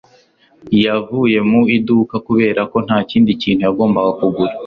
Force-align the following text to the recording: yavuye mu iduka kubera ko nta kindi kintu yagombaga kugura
yavuye 0.85 1.37
mu 1.49 1.61
iduka 1.77 2.15
kubera 2.27 2.61
ko 2.71 2.77
nta 2.85 2.97
kindi 3.09 3.31
kintu 3.41 3.61
yagombaga 3.67 4.11
kugura 4.19 4.53